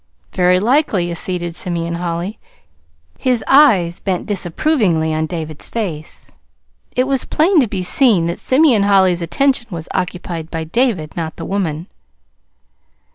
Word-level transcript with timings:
"Very 0.33 0.59
likely," 0.59 1.11
acceded 1.11 1.55
Simeon 1.55 1.93
Holly, 1.93 2.39
his 3.19 3.43
eyes 3.47 3.99
bent 3.99 4.25
disapprovingly 4.25 5.13
on 5.13 5.27
David's 5.27 5.67
face. 5.67 6.31
It 6.95 7.03
was 7.05 7.23
plain 7.23 7.59
to 7.61 7.67
be 7.67 7.83
seen 7.83 8.25
that 8.25 8.39
Simeon 8.39 8.81
Holly's 8.81 9.21
attention 9.21 9.67
was 9.69 9.87
occupied 9.93 10.49
by 10.49 10.63
David, 10.63 11.15
not 11.15 11.35
the 11.35 11.45
woman. 11.45 11.85